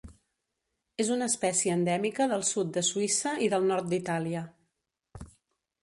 És 1.03 1.11
una 1.15 1.27
espècie 1.33 1.75
endèmica 1.79 2.27
del 2.33 2.47
sud 2.53 2.73
de 2.79 2.85
Suïssa 2.91 3.37
i 3.49 3.51
del 3.55 3.71
nord 3.73 3.93
d'Itàlia. 3.93 4.43